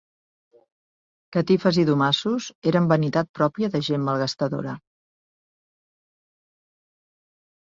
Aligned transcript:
Catifes 1.35 1.79
i 1.81 1.83
domassos, 1.89 2.47
eren 2.71 2.87
vanitat 2.93 3.29
propia 3.41 3.69
de 3.75 3.83
gent 3.89 4.09
malgastadora. 4.09 4.75